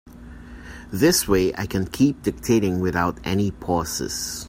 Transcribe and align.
This 0.91 1.27
way 1.27 1.53
I 1.53 1.67
can 1.67 1.85
keep 1.85 2.23
dictating 2.23 2.79
without 2.79 3.19
any 3.23 3.51
pauses. 3.51 4.39